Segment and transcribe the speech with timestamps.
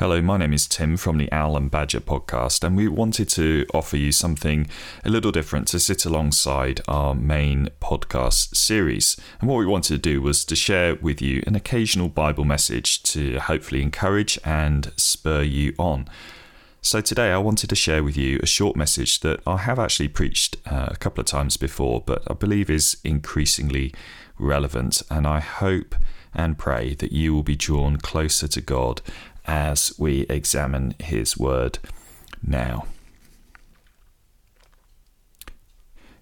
[0.00, 3.66] Hello, my name is Tim from the Owl and Badger podcast, and we wanted to
[3.74, 4.66] offer you something
[5.04, 9.18] a little different to sit alongside our main podcast series.
[9.42, 13.02] And what we wanted to do was to share with you an occasional Bible message
[13.12, 16.08] to hopefully encourage and spur you on.
[16.80, 20.08] So, today I wanted to share with you a short message that I have actually
[20.08, 23.92] preached uh, a couple of times before, but I believe is increasingly
[24.38, 25.02] relevant.
[25.10, 25.94] And I hope
[26.34, 29.02] and pray that you will be drawn closer to God
[29.46, 31.78] as we examine His Word
[32.42, 32.86] now.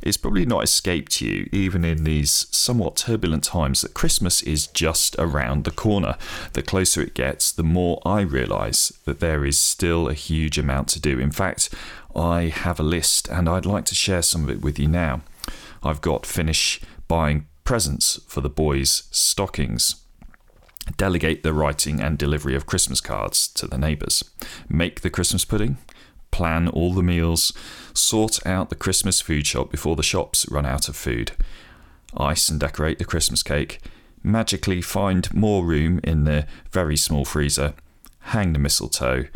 [0.00, 5.16] It's probably not escaped you, even in these somewhat turbulent times, that Christmas is just
[5.18, 6.16] around the corner.
[6.52, 10.88] The closer it gets, the more I realise that there is still a huge amount
[10.90, 11.18] to do.
[11.18, 11.74] In fact,
[12.14, 15.22] I have a list and I'd like to share some of it with you now.
[15.82, 19.96] I've got finish buying presents for the boys' stockings
[20.96, 24.24] delegate the writing and delivery of Christmas cards to the neighbours,
[24.68, 25.78] make the Christmas pudding,
[26.30, 27.52] plan all the meals,
[27.94, 31.32] sort out the Christmas food shop before the shops run out of food,
[32.16, 33.80] ice and decorate the Christmas cake,
[34.22, 37.74] magically find more room in the very small freezer,
[38.20, 39.26] hang the mistletoe,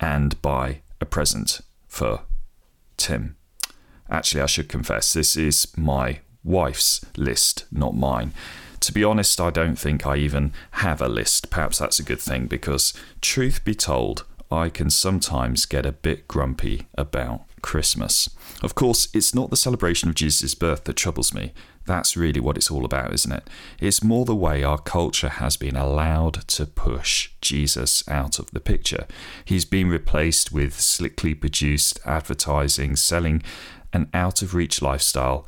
[0.00, 2.22] and buy a present for
[2.96, 3.36] Tim.
[4.10, 8.32] Actually, I should confess, this is my wife's list, not mine
[8.84, 11.50] to be honest, I don't think I even have a list.
[11.50, 16.28] Perhaps that's a good thing because, truth be told, I can sometimes get a bit
[16.28, 18.28] grumpy about Christmas.
[18.62, 21.54] Of course, it's not the celebration of Jesus' birth that troubles me.
[21.86, 23.48] That's really what it's all about, isn't it?
[23.80, 28.60] It's more the way our culture has been allowed to push Jesus out of the
[28.60, 29.06] picture.
[29.44, 33.42] He's been replaced with slickly produced advertising, selling
[33.92, 35.46] an out of reach lifestyle,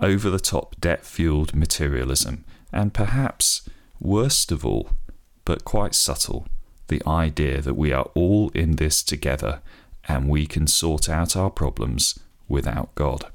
[0.00, 3.68] over the top debt fueled materialism and perhaps,
[4.00, 4.90] worst of all,
[5.44, 6.46] but quite subtle,
[6.88, 9.60] the idea that we are all in this together
[10.06, 13.26] and we can sort out our problems without God.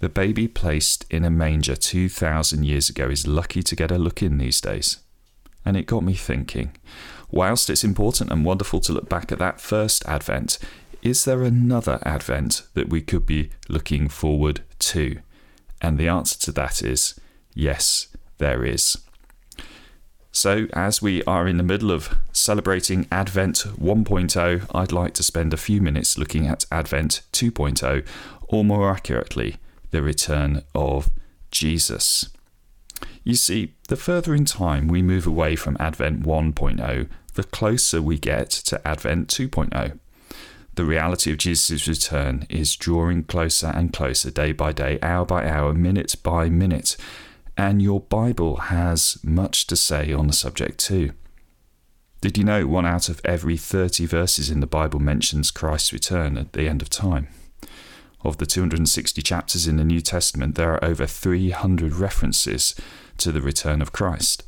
[0.00, 4.22] The baby placed in a manger 2,000 years ago is lucky to get a look
[4.22, 4.98] in these days.
[5.64, 6.72] And it got me thinking
[7.34, 10.58] whilst it's important and wonderful to look back at that first Advent,
[11.02, 15.18] is there another Advent that we could be looking forward to?
[15.80, 17.18] And the answer to that is
[17.52, 18.06] yes,
[18.38, 18.98] there is.
[20.36, 25.54] So, as we are in the middle of celebrating Advent 1.0, I'd like to spend
[25.54, 28.04] a few minutes looking at Advent 2.0,
[28.48, 29.58] or more accurately,
[29.92, 31.08] the return of
[31.52, 32.30] Jesus.
[33.22, 38.18] You see, the further in time we move away from Advent 1.0, the closer we
[38.18, 39.98] get to Advent 2.0.
[40.74, 45.48] The reality of Jesus' return is drawing closer and closer day by day, hour by
[45.48, 46.96] hour, minute by minute
[47.56, 51.12] and your Bible has much to say on the subject too.
[52.20, 56.38] Did you know one out of every 30 verses in the Bible mentions Christ's return
[56.38, 57.28] at the end of time?
[58.22, 62.74] Of the 260 chapters in the New Testament, there are over 300 references
[63.18, 64.44] to the return of Christ.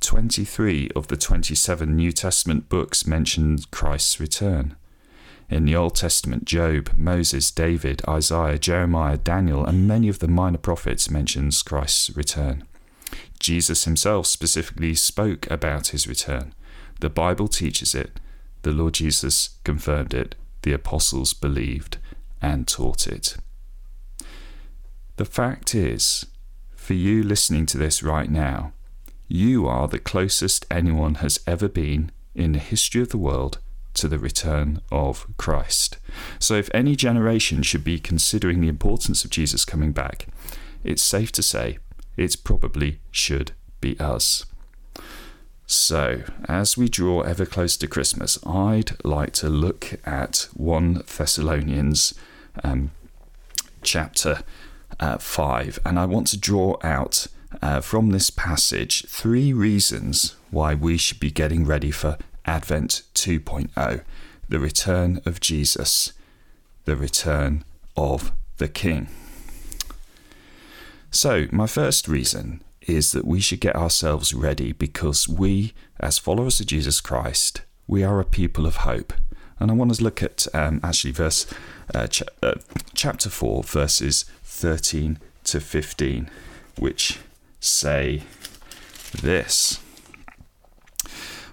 [0.00, 4.76] 23 of the 27 New Testament books mention Christ's return.
[5.48, 10.58] In the Old Testament, Job, Moses, David, Isaiah, Jeremiah, Daniel, and many of the minor
[10.58, 12.64] prophets mentions Christ's return.
[13.38, 16.52] Jesus himself specifically spoke about his return.
[17.00, 18.18] The Bible teaches it.
[18.62, 20.34] The Lord Jesus confirmed it.
[20.62, 21.98] The apostles believed
[22.42, 23.36] and taught it.
[25.16, 26.26] The fact is,
[26.74, 28.72] for you listening to this right now,
[29.28, 33.58] you are the closest anyone has ever been in the history of the world
[33.96, 35.98] to the return of Christ.
[36.38, 40.28] So, if any generation should be considering the importance of Jesus coming back,
[40.84, 41.78] it's safe to say
[42.16, 44.46] it probably should be us.
[45.66, 52.14] So, as we draw ever closer to Christmas, I'd like to look at 1 Thessalonians
[52.62, 52.92] um,
[53.82, 54.42] chapter
[55.00, 57.26] uh, 5, and I want to draw out
[57.60, 64.02] uh, from this passage three reasons why we should be getting ready for Advent 2.0,
[64.48, 66.12] the return of Jesus,
[66.84, 67.64] the return
[67.96, 69.08] of the King.
[71.10, 76.60] So, my first reason is that we should get ourselves ready because we, as followers
[76.60, 79.12] of Jesus Christ, we are a people of hope.
[79.58, 81.46] And I want to look at um, actually verse
[81.94, 82.54] uh, ch- uh,
[82.94, 86.30] chapter 4, verses 13 to 15,
[86.78, 87.18] which
[87.60, 88.22] say
[89.12, 89.80] this.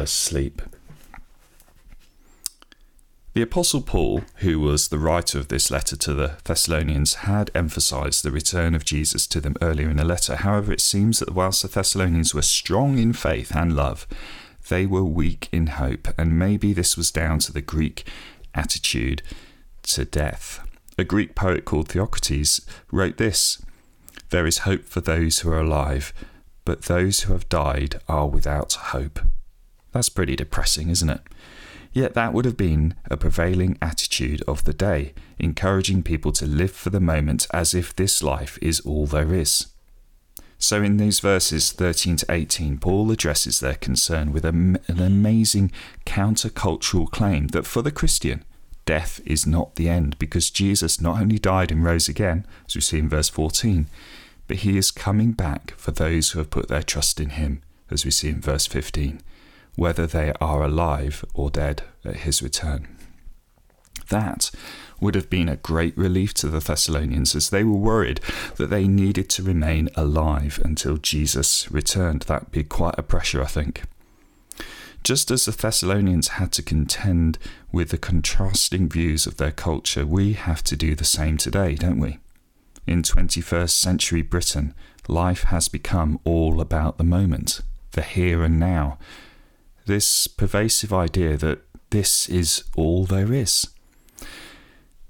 [0.00, 0.62] asleep.
[3.32, 8.24] The Apostle Paul, who was the writer of this letter to the Thessalonians, had emphasized
[8.24, 10.34] the return of Jesus to them earlier in the letter.
[10.34, 14.08] However, it seems that whilst the Thessalonians were strong in faith and love,
[14.68, 18.04] they were weak in hope, and maybe this was down to the Greek
[18.52, 19.22] attitude
[19.82, 20.60] to death.
[20.98, 22.60] A Greek poet called Theocritus
[22.90, 23.62] wrote this
[24.30, 26.12] There is hope for those who are alive,
[26.64, 29.20] but those who have died are without hope.
[29.92, 31.20] That's pretty depressing, isn't it?
[31.92, 36.70] Yet that would have been a prevailing attitude of the day, encouraging people to live
[36.70, 39.66] for the moment as if this life is all there is.
[40.56, 45.72] So, in these verses 13 to 18, Paul addresses their concern with an amazing
[46.04, 48.44] countercultural claim that for the Christian,
[48.84, 52.82] death is not the end because Jesus not only died and rose again, as we
[52.82, 53.86] see in verse 14,
[54.46, 58.04] but he is coming back for those who have put their trust in him, as
[58.04, 59.22] we see in verse 15
[59.76, 62.88] whether they are alive or dead at his return.
[64.08, 64.50] That
[65.00, 68.20] would have been a great relief to the Thessalonians as they were worried
[68.56, 72.22] that they needed to remain alive until Jesus returned.
[72.22, 73.82] That'd be quite a pressure, I think.
[75.02, 77.38] Just as the Thessalonians had to contend
[77.72, 81.98] with the contrasting views of their culture, we have to do the same today, don't
[81.98, 82.18] we?
[82.86, 84.74] In 21st century Britain,
[85.08, 87.62] life has become all about the moment,
[87.92, 88.98] the here and now,
[89.86, 91.60] this pervasive idea that
[91.90, 93.66] this is all there is.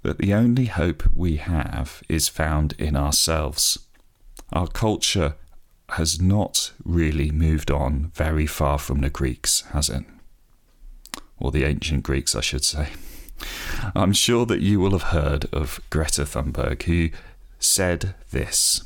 [0.02, 3.78] That the only hope we have is found in ourselves.
[4.52, 5.34] Our culture
[5.90, 10.04] has not really moved on very far from the Greeks, has it?
[11.38, 12.88] Or the ancient Greeks, I should say.
[13.94, 17.10] I'm sure that you will have heard of Greta Thunberg, who
[17.58, 18.84] said this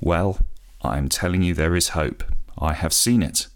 [0.00, 0.38] Well,
[0.82, 2.24] I'm telling you there is hope.
[2.58, 3.46] I have seen it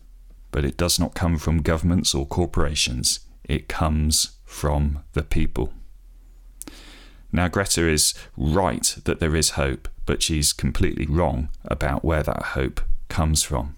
[0.56, 5.70] but it does not come from governments or corporations, it comes from the people.
[7.30, 12.42] Now, Greta is right that there is hope, but she's completely wrong about where that
[12.56, 12.80] hope
[13.10, 13.76] comes from.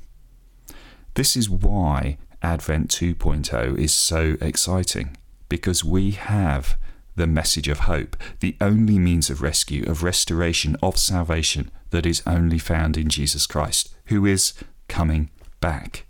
[1.14, 5.16] This is why Advent 2.0 is so exciting,
[5.48, 6.78] because we have
[7.16, 12.22] the message of hope, the only means of rescue, of restoration, of salvation that is
[12.24, 14.52] only found in Jesus Christ, who is
[14.86, 15.30] coming
[15.60, 16.04] back.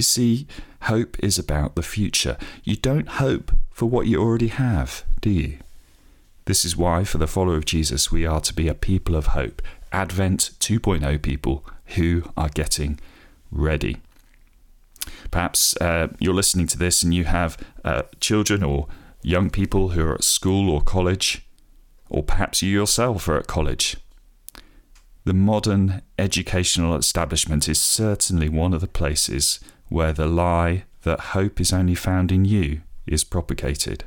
[0.00, 0.46] You see,
[0.84, 2.38] hope is about the future.
[2.64, 5.58] You don't hope for what you already have, do you?
[6.46, 9.36] This is why, for the follower of Jesus, we are to be a people of
[9.36, 9.60] hope,
[9.92, 11.66] Advent 2.0 people
[11.96, 12.98] who are getting
[13.50, 13.98] ready.
[15.30, 18.88] Perhaps uh, you're listening to this and you have uh, children or
[19.20, 21.46] young people who are at school or college,
[22.08, 23.98] or perhaps you yourself are at college.
[25.26, 29.60] The modern educational establishment is certainly one of the places
[29.90, 34.04] where the lie that hope is only found in you is propagated.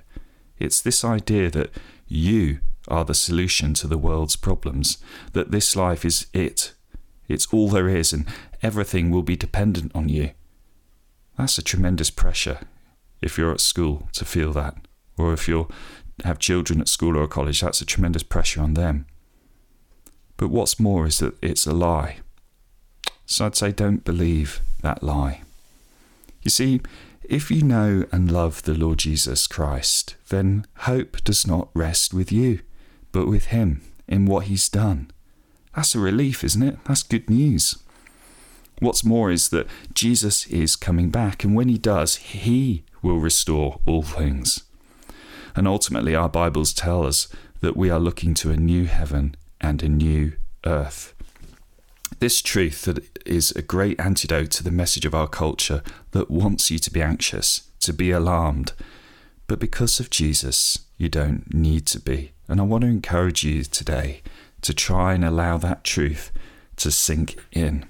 [0.57, 1.69] It's this idea that
[2.07, 4.97] you are the solution to the world's problems,
[5.33, 6.74] that this life is it,
[7.27, 8.27] it's all there is, and
[8.62, 10.31] everything will be dependent on you.
[11.38, 12.59] That's a tremendous pressure
[13.21, 14.75] if you're at school to feel that,
[15.17, 15.69] or if you
[16.24, 19.05] have children at school or college, that's a tremendous pressure on them.
[20.38, 22.17] But what's more is that it's a lie.
[23.25, 25.41] So I'd say don't believe that lie.
[26.43, 26.81] You see,
[27.23, 32.31] if you know and love the Lord Jesus Christ, then hope does not rest with
[32.31, 32.59] you,
[33.12, 35.09] but with Him in what He's done.
[35.75, 36.77] That's a relief, isn't it?
[36.85, 37.77] That's good news.
[38.79, 43.79] What's more is that Jesus is coming back, and when He does, He will restore
[43.85, 44.63] all things.
[45.55, 47.27] And ultimately, our Bibles tell us
[47.62, 50.33] that we are looking to a new heaven and a new
[50.65, 51.12] earth.
[52.20, 56.72] This truth that is a great antidote to the message of our culture that wants
[56.72, 58.74] you to be anxious, to be alarmed.
[59.48, 62.32] But because of Jesus, you don't need to be.
[62.48, 64.22] And I want to encourage you today
[64.62, 66.32] to try and allow that truth
[66.77, 67.86] to sink in.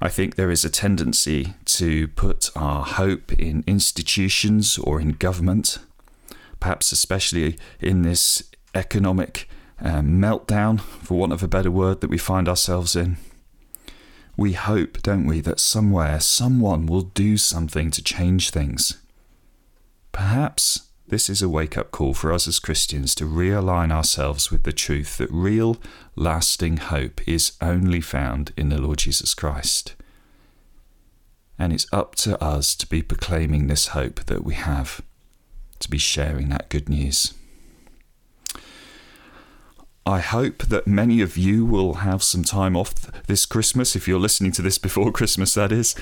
[0.00, 5.78] I think there is a tendency to put our hope in institutions or in government,
[6.60, 9.48] perhaps especially in this economic
[9.80, 13.16] um, meltdown, for want of a better word, that we find ourselves in.
[14.36, 18.98] We hope, don't we, that somewhere someone will do something to change things.
[20.12, 24.64] Perhaps this is a wake up call for us as Christians to realign ourselves with
[24.64, 25.78] the truth that real,
[26.16, 29.94] lasting hope is only found in the Lord Jesus Christ.
[31.58, 35.00] And it's up to us to be proclaiming this hope that we have,
[35.80, 37.32] to be sharing that good news.
[40.08, 42.94] I hope that many of you will have some time off
[43.26, 45.94] this Christmas, if you're listening to this before Christmas, that is.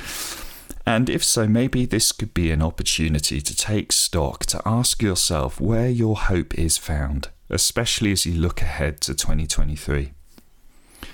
[0.87, 5.61] And if so, maybe this could be an opportunity to take stock, to ask yourself
[5.61, 10.13] where your hope is found, especially as you look ahead to 2023.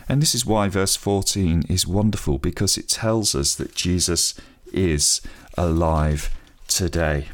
[0.07, 4.35] And this is why verse 14 is wonderful because it tells us that Jesus
[4.71, 5.23] is
[5.57, 6.29] alive
[6.69, 7.29] today.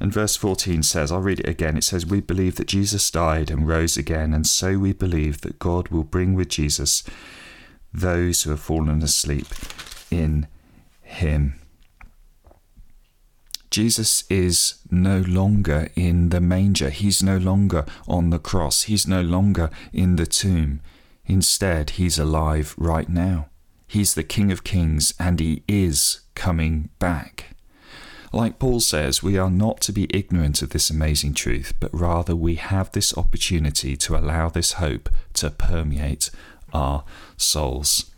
[0.00, 1.76] And verse 14 says, I'll read it again.
[1.76, 5.58] It says, We believe that Jesus died and rose again, and so we believe that
[5.58, 7.04] God will bring with Jesus
[7.92, 9.46] those who have fallen asleep
[10.10, 10.48] in
[11.02, 11.60] him.
[13.70, 16.90] Jesus is no longer in the manger.
[16.90, 18.82] He's no longer on the cross.
[18.82, 20.80] He's no longer in the tomb.
[21.26, 23.48] Instead, he's alive right now.
[23.88, 27.53] He's the King of Kings and he is coming back.
[28.34, 32.34] Like Paul says, we are not to be ignorant of this amazing truth, but rather
[32.34, 36.32] we have this opportunity to allow this hope to permeate
[36.72, 37.04] our
[37.36, 38.10] souls.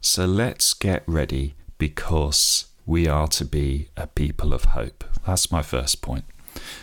[0.00, 5.02] So let's get ready because we are to be a people of hope.
[5.26, 6.24] That's my first point.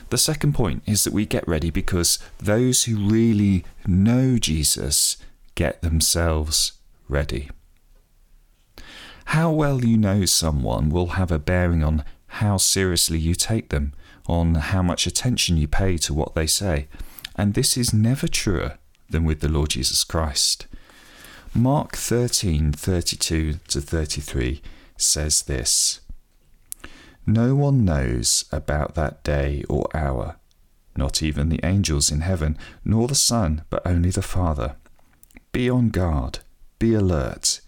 [0.09, 5.15] The second point is that we get ready because those who really know Jesus
[5.55, 6.73] get themselves
[7.07, 7.49] ready.
[9.31, 12.03] How well you know someone will have a bearing on
[12.37, 13.93] how seriously you take them,
[14.27, 16.87] on how much attention you pay to what they say.
[17.35, 18.77] And this is never truer
[19.09, 20.67] than with the Lord Jesus Christ.
[21.53, 24.61] Mark 13 32 to 33
[24.97, 26.01] says this
[27.25, 30.35] No one knows about that day or hour,
[30.95, 34.75] not even the angels in heaven, nor the Son, but only the Father.
[35.51, 36.39] Be on guard,
[36.77, 37.61] be alert.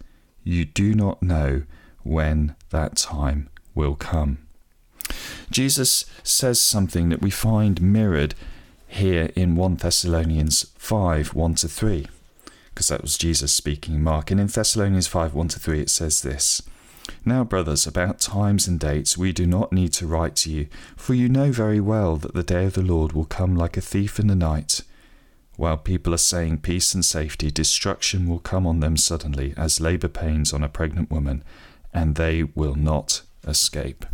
[0.44, 1.62] You do not know
[2.02, 4.38] when that time will come.
[5.50, 8.34] Jesus says something that we find mirrored
[8.86, 12.06] here in 1 Thessalonians 5 1 to 3,
[12.72, 14.30] because that was Jesus speaking, Mark.
[14.30, 16.62] And in Thessalonians 5 1 to 3, it says this
[17.24, 21.14] now, brothers, about times and dates we do not need to write to you, for
[21.14, 24.18] you know very well that the day of the Lord will come like a thief
[24.18, 24.82] in the night.
[25.56, 30.08] While people are saying peace and safety, destruction will come on them suddenly, as labour
[30.08, 31.44] pains on a pregnant woman,
[31.92, 34.06] and they will not escape.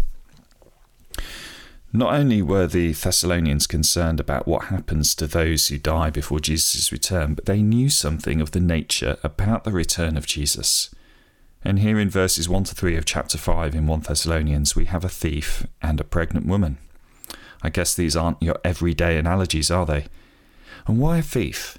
[1.92, 6.92] Not only were the Thessalonians concerned about what happens to those who die before Jesus'
[6.92, 10.90] return, but they knew something of the nature about the return of Jesus.
[11.64, 15.04] And here in verses 1 to 3 of chapter 5 in 1 Thessalonians, we have
[15.04, 16.78] a thief and a pregnant woman.
[17.62, 20.06] I guess these aren't your everyday analogies, are they?
[20.86, 21.78] And why a thief?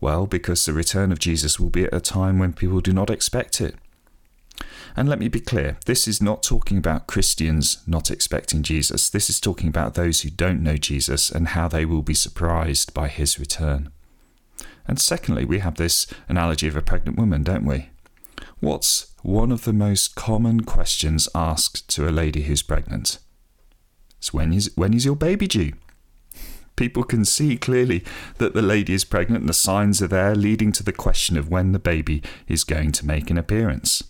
[0.00, 3.10] Well, because the return of Jesus will be at a time when people do not
[3.10, 3.74] expect it.
[4.96, 9.08] And let me be clear this is not talking about Christians not expecting Jesus.
[9.08, 12.92] This is talking about those who don't know Jesus and how they will be surprised
[12.92, 13.90] by his return.
[14.86, 17.90] And secondly, we have this analogy of a pregnant woman, don't we?
[18.58, 23.18] What's one of the most common questions asked to a lady who's pregnant?
[24.18, 25.72] It's when is when is your baby due?
[26.76, 28.04] People can see clearly
[28.38, 31.50] that the lady is pregnant and the signs are there leading to the question of
[31.50, 34.02] when the baby is going to make an appearance.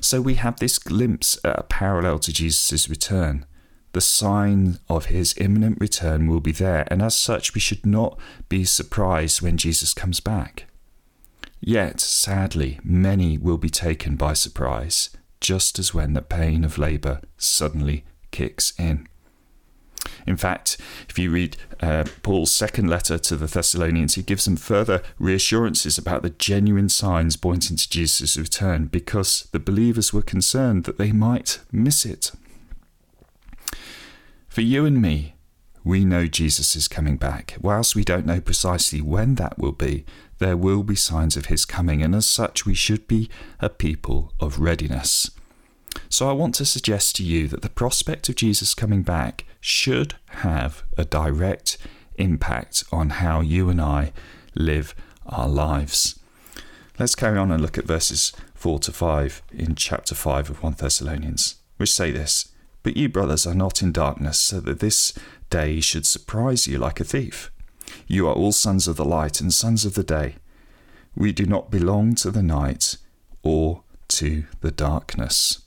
[0.00, 3.46] So we have this glimpse at a parallel to Jesus' return.
[3.92, 8.18] The sign of his imminent return will be there, and as such, we should not
[8.48, 10.66] be surprised when Jesus comes back.
[11.60, 17.20] Yet, sadly, many will be taken by surprise, just as when the pain of labour
[17.36, 19.08] suddenly kicks in.
[20.26, 20.76] In fact,
[21.08, 25.98] if you read uh, Paul's second letter to the Thessalonians, he gives them further reassurances
[25.98, 31.12] about the genuine signs pointing to Jesus' return because the believers were concerned that they
[31.12, 32.32] might miss it.
[34.48, 35.34] For you and me,
[35.84, 37.56] we know Jesus is coming back.
[37.60, 40.04] Whilst we don't know precisely when that will be,
[40.38, 43.30] there will be signs of his coming, and as such, we should be
[43.60, 45.30] a people of readiness.
[46.08, 50.14] So, I want to suggest to you that the prospect of Jesus coming back should
[50.28, 51.78] have a direct
[52.16, 54.12] impact on how you and I
[54.54, 54.94] live
[55.26, 56.18] our lives.
[56.98, 60.74] Let's carry on and look at verses 4 to 5 in chapter 5 of 1
[60.78, 65.14] Thessalonians, which say this But you, brothers, are not in darkness, so that this
[65.48, 67.50] day should surprise you like a thief.
[68.06, 70.36] You are all sons of the light and sons of the day.
[71.16, 72.96] We do not belong to the night
[73.42, 75.62] or to the darkness.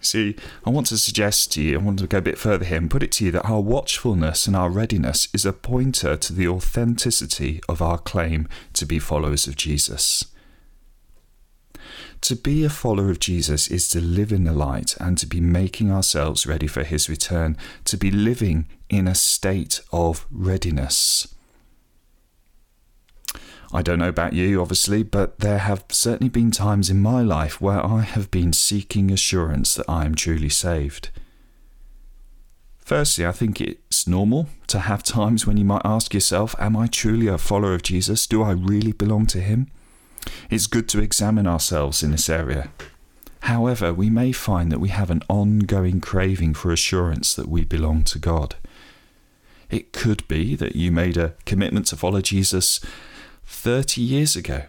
[0.00, 2.78] See, I want to suggest to you, I want to go a bit further here
[2.78, 6.32] and put it to you that our watchfulness and our readiness is a pointer to
[6.32, 10.24] the authenticity of our claim to be followers of Jesus.
[12.22, 15.40] To be a follower of Jesus is to live in the light and to be
[15.40, 21.34] making ourselves ready for his return, to be living in a state of readiness.
[23.72, 27.60] I don't know about you, obviously, but there have certainly been times in my life
[27.60, 31.10] where I have been seeking assurance that I am truly saved.
[32.78, 36.86] Firstly, I think it's normal to have times when you might ask yourself, Am I
[36.86, 38.26] truly a follower of Jesus?
[38.26, 39.70] Do I really belong to Him?
[40.48, 42.70] It's good to examine ourselves in this area.
[43.40, 48.04] However, we may find that we have an ongoing craving for assurance that we belong
[48.04, 48.56] to God.
[49.70, 52.80] It could be that you made a commitment to follow Jesus
[53.48, 54.62] 30 years ago.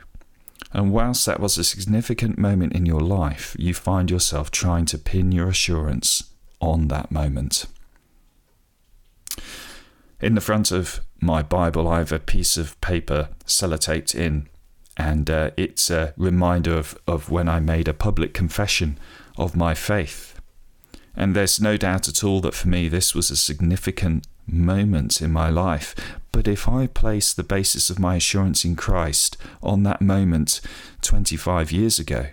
[0.71, 4.97] And whilst that was a significant moment in your life, you find yourself trying to
[4.97, 6.31] pin your assurance
[6.61, 7.65] on that moment.
[10.21, 14.47] In the front of my Bible, I have a piece of paper sellotaped in,
[14.95, 18.97] and uh, it's a reminder of, of when I made a public confession
[19.37, 20.39] of my faith.
[21.15, 25.31] And there's no doubt at all that for me this was a significant moment in
[25.31, 25.95] my life.
[26.31, 30.61] But if I place the basis of my assurance in Christ on that moment
[31.01, 32.27] 25 years ago,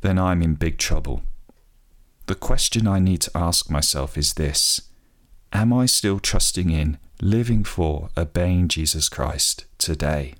[0.00, 1.22] then I'm in big trouble.
[2.26, 4.82] The question I need to ask myself is this
[5.52, 10.34] Am I still trusting in, living for, obeying Jesus Christ today?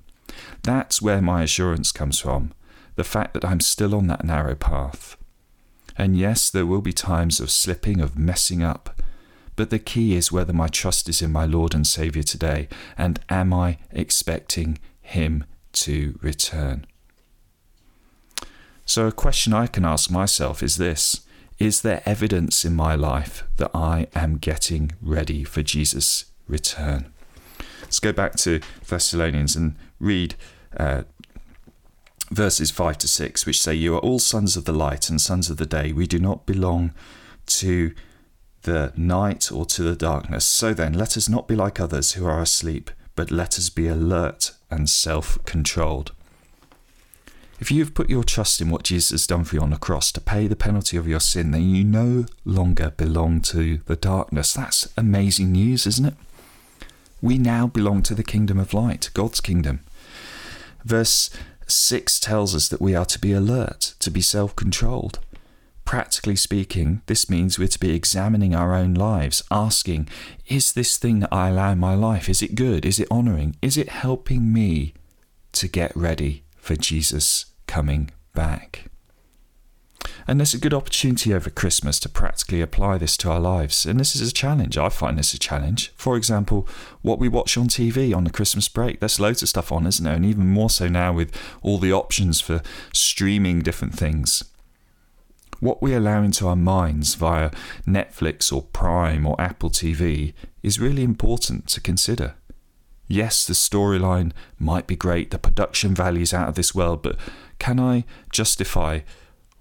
[0.63, 2.53] That's where my assurance comes from
[2.99, 5.15] the fact that I'm still on that narrow path.
[5.97, 9.01] And yes, there will be times of slipping, of messing up,
[9.59, 13.19] but the key is whether my trust is in my Lord and Saviour today, and
[13.27, 16.85] am I expecting Him to return?
[18.85, 23.43] So, a question I can ask myself is this Is there evidence in my life
[23.57, 27.11] that I am getting ready for Jesus' return?
[27.81, 30.35] Let's go back to Thessalonians and read
[30.77, 31.03] uh,
[32.31, 35.49] verses 5 to 6, which say, You are all sons of the light and sons
[35.49, 35.91] of the day.
[35.91, 36.93] We do not belong
[37.47, 37.91] to
[38.63, 40.45] the night or to the darkness.
[40.45, 43.87] So then, let us not be like others who are asleep, but let us be
[43.87, 46.11] alert and self controlled.
[47.59, 49.77] If you have put your trust in what Jesus has done for you on the
[49.77, 53.97] cross to pay the penalty of your sin, then you no longer belong to the
[53.97, 54.53] darkness.
[54.53, 56.13] That's amazing news, isn't it?
[57.21, 59.81] We now belong to the kingdom of light, God's kingdom.
[60.85, 61.29] Verse
[61.67, 65.19] 6 tells us that we are to be alert, to be self controlled.
[65.89, 70.07] Practically speaking, this means we're to be examining our own lives, asking,
[70.45, 72.85] is this thing that I allow in my life, is it good?
[72.85, 73.55] Is it honouring?
[73.59, 74.93] Is it helping me
[75.53, 78.91] to get ready for Jesus coming back?
[80.27, 83.87] And there's a good opportunity over Christmas to practically apply this to our lives.
[83.87, 84.77] And this is a challenge.
[84.77, 85.91] I find this a challenge.
[85.95, 86.67] For example,
[87.01, 88.99] what we watch on TV on the Christmas break.
[88.99, 90.13] There's loads of stuff on, isn't there?
[90.13, 92.61] And even more so now with all the options for
[92.93, 94.43] streaming different things
[95.59, 97.51] what we allow into our minds via
[97.87, 102.35] Netflix or Prime or Apple TV is really important to consider.
[103.07, 107.17] Yes, the storyline might be great, the production value's out of this world, but
[107.57, 108.99] can I justify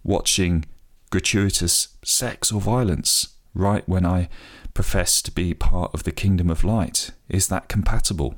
[0.05, 0.67] watching
[1.11, 4.29] gratuitous sex or violence right when I
[4.75, 7.11] profess to be part of the kingdom of light?
[7.29, 8.35] Is that compatible?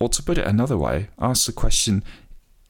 [0.00, 2.02] Or to put it another way, ask the question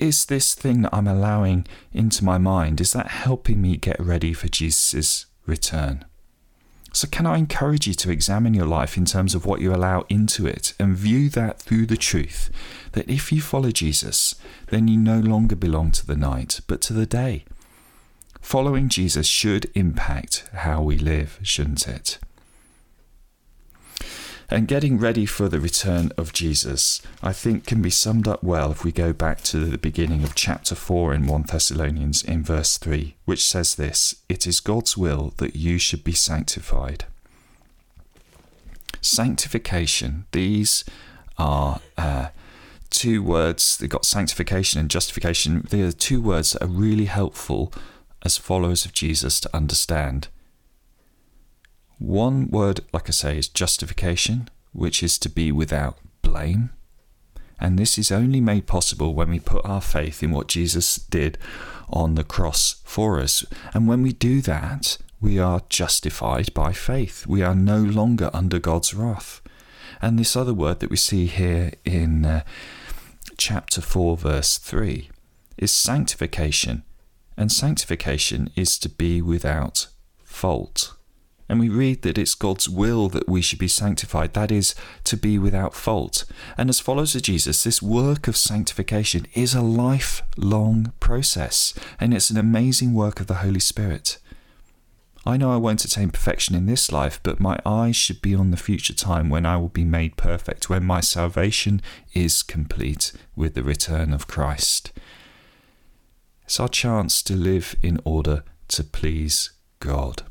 [0.01, 4.33] is this thing that I'm allowing into my mind, is that helping me get ready
[4.33, 6.05] for Jesus' return?
[6.93, 10.05] So, can I encourage you to examine your life in terms of what you allow
[10.09, 12.51] into it and view that through the truth
[12.93, 14.35] that if you follow Jesus,
[14.69, 17.45] then you no longer belong to the night, but to the day?
[18.41, 22.19] Following Jesus should impact how we live, shouldn't it?
[24.53, 28.73] And getting ready for the return of Jesus, I think, can be summed up well
[28.73, 32.77] if we go back to the beginning of chapter 4 in 1 Thessalonians in verse
[32.77, 37.05] 3, which says this It is God's will that you should be sanctified.
[39.01, 40.85] Sanctification, these
[41.39, 41.81] are.
[41.97, 42.29] Uh,
[42.91, 45.65] two words, they've got sanctification and justification.
[45.71, 47.73] They are two words that are really helpful
[48.25, 50.27] as followers of Jesus to understand.
[52.01, 56.71] One word, like I say, is justification, which is to be without blame.
[57.61, 61.37] And this is only made possible when we put our faith in what Jesus did
[61.91, 63.45] on the cross for us.
[63.75, 67.27] And when we do that, we are justified by faith.
[67.27, 69.43] We are no longer under God's wrath.
[70.01, 72.45] And this other word that we see here in uh,
[73.37, 75.11] chapter 4, verse 3
[75.59, 76.83] is sanctification.
[77.37, 79.89] And sanctification is to be without
[80.25, 80.95] fault.
[81.51, 85.17] And we read that it's God's will that we should be sanctified, that is, to
[85.17, 86.25] be without fault.
[86.57, 92.31] And as followers of Jesus, this work of sanctification is a lifelong process, and it's
[92.31, 94.19] an amazing work of the Holy Spirit.
[95.27, 98.53] I know I won't attain perfection in this life, but my eyes should be on
[98.53, 101.83] the future time when I will be made perfect, when my salvation
[102.15, 104.93] is complete with the return of Christ.
[106.45, 110.23] It's our chance to live in order to please God.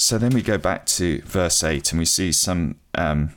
[0.00, 3.34] So then we go back to verse 8 and we see some um,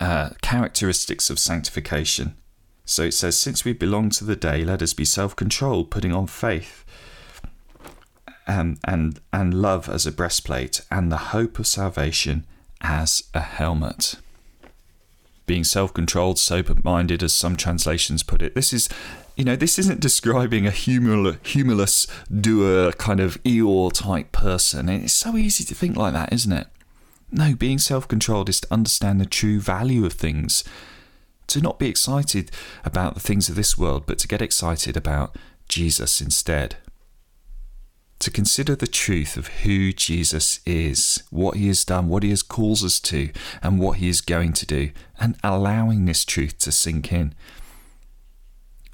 [0.00, 2.34] uh, characteristics of sanctification.
[2.86, 6.14] So it says, Since we belong to the day, let us be self controlled, putting
[6.14, 6.86] on faith
[8.46, 12.46] um, and, and love as a breastplate, and the hope of salvation
[12.80, 14.14] as a helmet.
[15.44, 18.54] Being self controlled, sober minded, as some translations put it.
[18.54, 18.88] This is
[19.36, 24.88] you know, this isn't describing a humor, humorless doer kind of Eeyore type person.
[24.88, 26.66] It's so easy to think like that, isn't it?
[27.30, 30.64] No, being self controlled is to understand the true value of things,
[31.46, 32.50] to not be excited
[32.84, 36.76] about the things of this world, but to get excited about Jesus instead.
[38.18, 42.42] To consider the truth of who Jesus is, what he has done, what he has
[42.42, 43.30] calls us to,
[43.62, 47.34] and what he is going to do, and allowing this truth to sink in.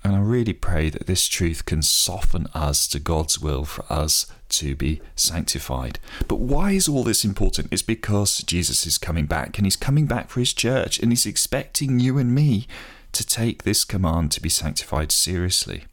[0.04, 4.26] And I really pray that this truth can soften us to God's will for us
[4.50, 5.98] to be sanctified.
[6.28, 7.68] But why is all this important?
[7.72, 11.26] It's because Jesus is coming back and he's coming back for his church and he's
[11.26, 12.66] expecting you and me
[13.12, 15.84] to take this command to be sanctified seriously.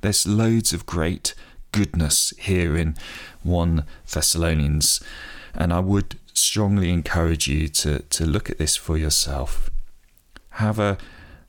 [0.00, 1.34] There's loads of great
[1.70, 2.96] goodness here in
[3.42, 5.00] 1 Thessalonians,
[5.54, 9.70] and I would strongly encourage you to, to look at this for yourself.
[10.50, 10.98] Have a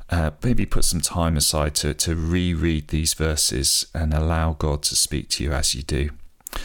[0.10, 4.96] uh, maybe put some time aside to, to reread these verses and allow God to
[4.96, 6.10] speak to you as you do.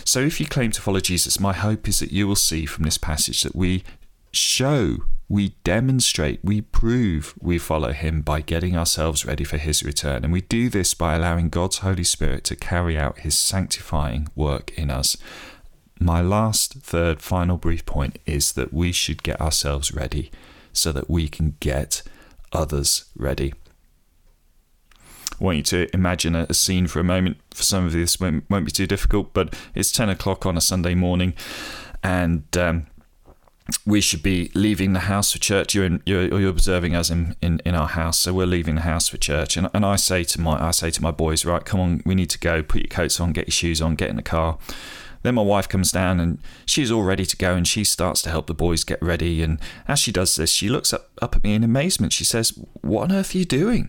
[0.05, 2.85] So, if you claim to follow Jesus, my hope is that you will see from
[2.85, 3.85] this passage that we
[4.33, 4.99] show,
[5.29, 10.25] we demonstrate, we prove we follow Him by getting ourselves ready for His return.
[10.25, 14.77] And we do this by allowing God's Holy Spirit to carry out His sanctifying work
[14.77, 15.17] in us.
[16.01, 20.31] My last, third, final brief point is that we should get ourselves ready
[20.73, 22.03] so that we can get
[22.53, 23.55] others ready.
[25.41, 27.39] I want you to imagine a, scene for a moment.
[27.55, 30.61] For some of this, won't, won't be too difficult, but it's 10 o'clock on a
[30.61, 31.35] Sunday morning,
[32.03, 32.87] and um,
[33.87, 35.75] we should be leaving the house for church.
[35.75, 38.81] You're, in, you're, you're observing us in, in, in, our house, so we're leaving the
[38.81, 39.57] house for church.
[39.57, 42.15] And, and I say to my I say to my boys, right, come on, we
[42.15, 42.63] need to go.
[42.63, 44.59] Put your coats on, get your shoes on, get in the car.
[45.23, 48.31] Then my wife comes down and she's all ready to go and she starts to
[48.31, 49.43] help the boys get ready.
[49.43, 52.13] And as she does this, she looks up, up at me in amazement.
[52.13, 53.89] She says, What on earth are you doing?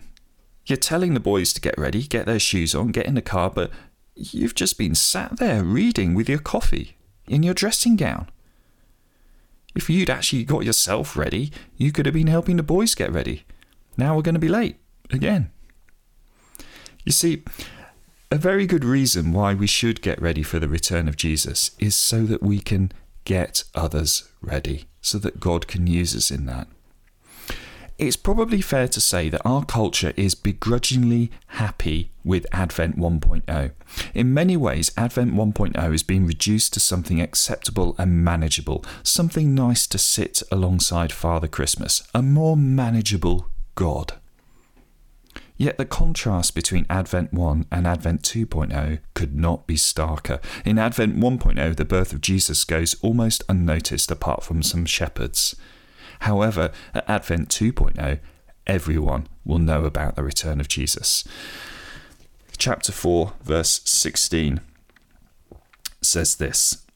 [0.66, 3.50] You're telling the boys to get ready, get their shoes on, get in the car,
[3.50, 3.70] but
[4.14, 8.28] you've just been sat there reading with your coffee in your dressing gown.
[9.74, 13.44] If you'd actually got yourself ready, you could have been helping the boys get ready.
[13.96, 14.76] Now we're going to be late
[15.10, 15.50] again.
[17.04, 17.44] You see,
[18.32, 21.96] a very good reason why we should get ready for the return of Jesus is
[21.96, 22.92] so that we can
[23.24, 26.68] get others ready, so that God can use us in that.
[27.98, 33.72] It's probably fair to say that our culture is begrudgingly happy with Advent 1.0.
[34.14, 39.86] In many ways, Advent 1.0 has been reduced to something acceptable and manageable, something nice
[39.88, 44.14] to sit alongside Father Christmas, a more manageable God.
[45.60, 50.42] Yet the contrast between Advent 1 and Advent 2.0 could not be starker.
[50.64, 55.54] In Advent 1.0, the birth of Jesus goes almost unnoticed apart from some shepherds.
[56.20, 58.20] However, at Advent 2.0,
[58.66, 61.24] everyone will know about the return of Jesus.
[62.56, 64.62] Chapter 4, verse 16
[66.00, 66.86] says this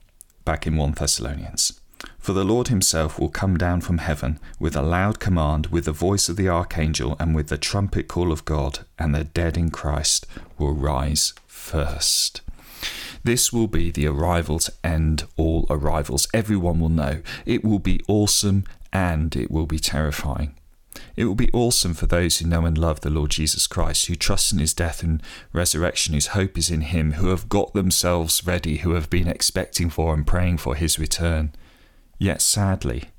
[0.46, 1.82] back in 1 Thessalonians.
[2.24, 5.92] For the Lord himself will come down from heaven with a loud command, with the
[5.92, 9.70] voice of the archangel, and with the trumpet call of God, and the dead in
[9.70, 12.40] Christ will rise first.
[13.24, 16.26] This will be the arrival to end all arrivals.
[16.32, 17.20] Everyone will know.
[17.44, 20.54] It will be awesome and it will be terrifying.
[21.16, 24.14] It will be awesome for those who know and love the Lord Jesus Christ, who
[24.14, 28.46] trust in his death and resurrection, whose hope is in him, who have got themselves
[28.46, 31.52] ready, who have been expecting for and praying for his return.
[32.18, 33.10] Yet sadly,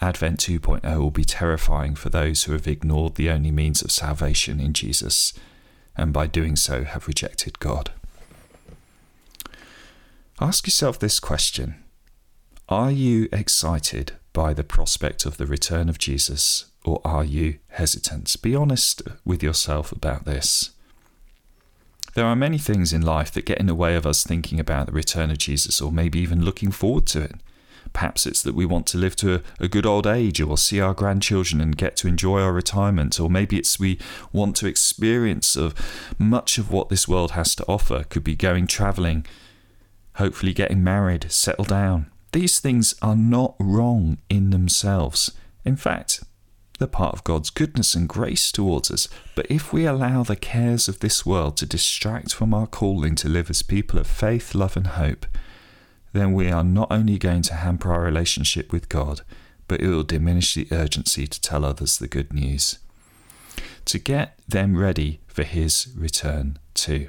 [0.00, 4.58] Advent 2.0 will be terrifying for those who have ignored the only means of salvation
[4.58, 5.32] in Jesus,
[5.96, 7.92] and by doing so have rejected God.
[10.40, 11.76] Ask yourself this question
[12.68, 18.34] Are you excited by the prospect of the return of Jesus, or are you hesitant?
[18.42, 20.70] Be honest with yourself about this.
[22.14, 24.86] There are many things in life that get in the way of us thinking about
[24.86, 27.36] the return of Jesus, or maybe even looking forward to it.
[27.92, 30.80] Perhaps it's that we want to live to a, a, good old age or see
[30.80, 33.98] our grandchildren and get to enjoy our retirement, or maybe it's we
[34.32, 35.74] want to experience of
[36.18, 38.04] much of what this world has to offer.
[38.04, 39.26] Could be going travelling,
[40.14, 42.10] hopefully getting married, settle down.
[42.32, 45.32] These things are not wrong in themselves.
[45.64, 46.24] In fact,
[46.78, 49.08] they're part of God's goodness and grace towards us.
[49.36, 53.28] But if we allow the cares of this world to distract from our calling to
[53.28, 55.26] live as people of faith, love, and hope,
[56.12, 59.22] then we are not only going to hamper our relationship with God,
[59.68, 62.78] but it will diminish the urgency to tell others the good news.
[63.86, 67.08] To get them ready for His return too.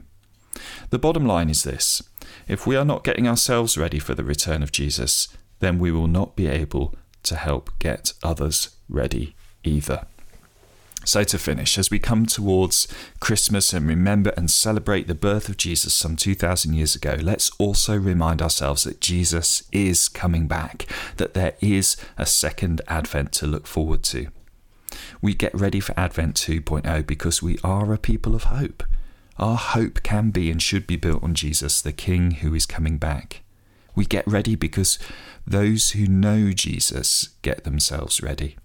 [0.90, 2.02] The bottom line is this
[2.48, 5.28] if we are not getting ourselves ready for the return of Jesus,
[5.60, 10.06] then we will not be able to help get others ready either.
[11.06, 12.88] So, to finish, as we come towards
[13.20, 17.98] Christmas and remember and celebrate the birth of Jesus some 2,000 years ago, let's also
[17.98, 20.88] remind ourselves that Jesus is coming back,
[21.18, 24.28] that there is a second Advent to look forward to.
[25.22, 28.84] We get ready for Advent 2.0 because we are a people of hope.
[29.38, 32.98] Our hope can be and should be built on Jesus, the King who is coming
[32.98, 33.42] back.
[33.96, 35.00] We get ready because
[35.46, 38.58] those who know Jesus get themselves ready.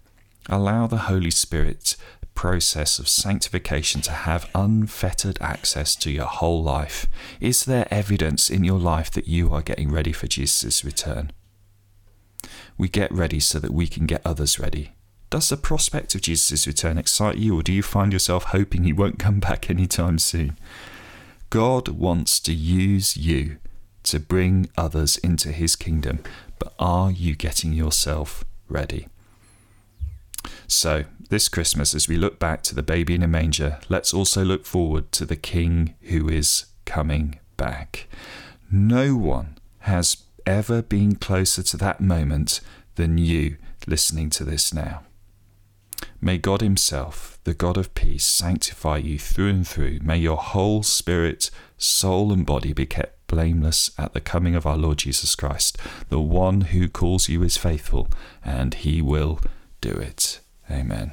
[0.48, 1.96] Allow the Holy Spirit
[2.38, 7.04] process of sanctification to have unfettered access to your whole life?
[7.40, 11.32] Is there evidence in your life that you are getting ready for Jesus' return?
[12.76, 14.92] We get ready so that we can get others ready.
[15.30, 18.92] Does the prospect of Jesus' return excite you, or do you find yourself hoping he
[18.92, 20.56] won't come back anytime soon?
[21.50, 23.56] God wants to use you
[24.04, 26.20] to bring others into his kingdom,
[26.60, 29.08] but are you getting yourself ready?
[30.70, 34.44] So, this Christmas, as we look back to the baby in a manger, let's also
[34.44, 38.06] look forward to the King who is coming back.
[38.70, 42.60] No one has ever been closer to that moment
[42.96, 45.04] than you listening to this now.
[46.20, 50.00] May God Himself, the God of peace, sanctify you through and through.
[50.02, 54.76] May your whole spirit, soul, and body be kept blameless at the coming of our
[54.76, 55.78] Lord Jesus Christ.
[56.10, 58.08] The one who calls you is faithful,
[58.44, 59.40] and He will
[59.80, 60.40] do it.
[60.70, 61.12] Amen.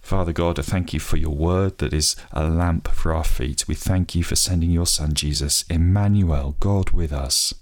[0.00, 3.66] Father God, I thank you for your word that is a lamp for our feet.
[3.68, 7.54] We thank you for sending your Son Jesus, Emmanuel, God with us.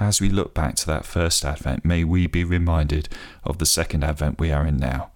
[0.00, 3.08] As we look back to that first Advent, may we be reminded
[3.44, 5.10] of the second Advent we are in now.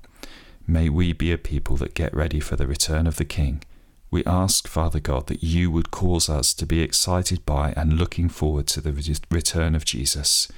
[0.66, 3.62] May we be a people that get ready for the return of the King.
[4.10, 8.28] We ask, Father God, that you would cause us to be excited by and looking
[8.28, 10.48] forward to the return of Jesus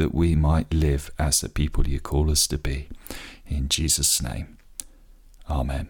[0.00, 2.88] that we might live as the people you call us to be.
[3.46, 4.56] In Jesus' name,
[5.46, 5.88] Amen.